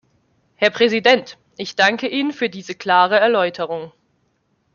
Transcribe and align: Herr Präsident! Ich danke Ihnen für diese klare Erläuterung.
Herr 0.55 0.71
Präsident! 0.71 1.37
Ich 1.57 1.75
danke 1.75 2.07
Ihnen 2.07 2.31
für 2.33 2.49
diese 2.49 2.73
klare 2.73 3.19
Erläuterung. 3.19 3.91